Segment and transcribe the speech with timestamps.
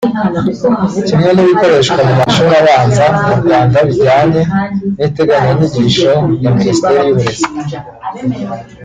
[1.07, 4.41] kimwe n’ibikoreshwa mu mashuri abanza mu Rwanda bijyanye
[4.97, 6.11] n’integanyanyigisho
[6.43, 7.47] ya Minisiteri y’Uburezi